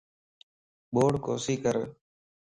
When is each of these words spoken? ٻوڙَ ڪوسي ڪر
ٻوڙَ 0.93 1.13
ڪوسي 1.25 1.55
ڪر 1.63 1.75